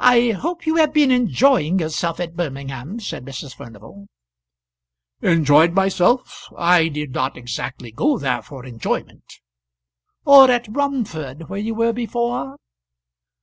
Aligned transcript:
"I 0.00 0.32
hope 0.32 0.66
you 0.66 0.76
have 0.76 0.92
been 0.92 1.10
enjoying 1.10 1.78
yourself 1.78 2.20
at 2.20 2.36
Birmingham," 2.36 3.00
said 3.00 3.24
Mrs. 3.24 3.54
Furnival. 3.54 4.06
"Enjoyed 5.22 5.72
myself! 5.72 6.44
I 6.58 6.88
did 6.88 7.12
not 7.12 7.38
exactly 7.38 7.90
go 7.90 8.18
there 8.18 8.42
for 8.42 8.66
enjoyment." 8.66 9.40
"Or 10.26 10.50
at 10.50 10.68
Romford, 10.68 11.48
where 11.48 11.58
you 11.58 11.74
were 11.74 11.94
before?" 11.94 12.58